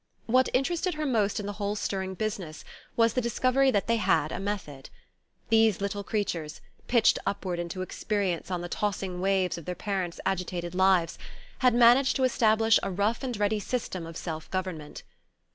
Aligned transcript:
What 0.25 0.49
interested 0.51 0.95
her 0.95 1.05
most 1.05 1.39
in 1.39 1.45
the 1.45 1.51
whole 1.61 1.75
stirring 1.75 2.15
business 2.15 2.65
was 2.95 3.13
the 3.13 3.21
discovery 3.21 3.69
that 3.69 3.85
they 3.85 3.97
had 3.97 4.31
a 4.31 4.39
method. 4.39 4.89
These 5.49 5.79
little 5.79 6.03
creatures, 6.03 6.59
pitched 6.87 7.19
upward 7.23 7.59
into 7.59 7.83
experience 7.83 8.49
on 8.49 8.61
the 8.61 8.67
tossing 8.67 9.21
waves 9.21 9.59
of 9.59 9.65
their 9.65 9.75
parents' 9.75 10.19
agitated 10.25 10.73
lives, 10.73 11.19
had 11.59 11.75
managed 11.75 12.15
to 12.15 12.23
establish 12.23 12.79
a 12.81 12.89
rough 12.89 13.21
and 13.21 13.37
ready 13.37 13.59
system 13.59 14.07
of 14.07 14.17
self 14.17 14.49
government. 14.49 15.03